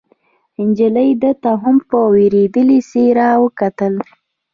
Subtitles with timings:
[0.67, 3.93] نجلۍ ده ته هم په وېرېدلې څېره وکتل.